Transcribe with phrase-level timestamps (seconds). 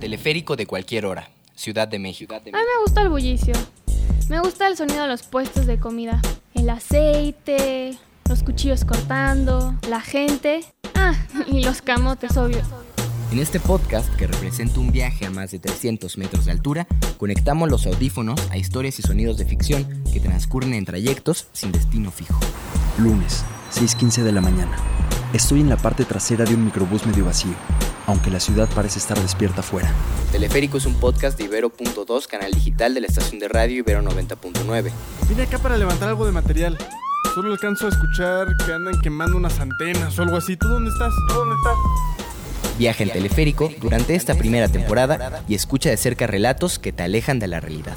[0.00, 1.28] Teleférico de cualquier hora.
[1.54, 2.34] Ciudad de México.
[2.34, 3.54] A mí me gusta el bullicio.
[4.28, 6.20] Me gusta el sonido de los puestos de comida.
[6.54, 10.64] El aceite, los cuchillos cortando, la gente.
[10.94, 11.14] Ah,
[11.48, 12.60] y los camotes, obvio.
[13.32, 16.86] En este podcast, que representa un viaje a más de 300 metros de altura,
[17.18, 22.10] conectamos los audífonos a historias y sonidos de ficción que transcurren en trayectos sin destino
[22.10, 22.38] fijo.
[22.98, 23.44] Lunes,
[23.74, 24.76] 6.15 de la mañana.
[25.32, 27.52] Estoy en la parte trasera de un microbús medio vacío,
[28.08, 29.92] aunque la ciudad parece estar despierta afuera.
[30.32, 34.90] Teleférico es un podcast de Ibero.2, canal digital de la estación de radio Ibero 90.9.
[35.28, 36.78] Vine acá para levantar algo de material.
[37.34, 40.56] Solo alcanzo a escuchar que andan quemando unas antenas o algo así.
[40.56, 41.12] ¿Tú dónde estás?
[41.28, 42.78] ¿Tú dónde estás?
[42.78, 47.38] Viaja en teleférico durante esta primera temporada y escucha de cerca relatos que te alejan
[47.38, 47.96] de la realidad.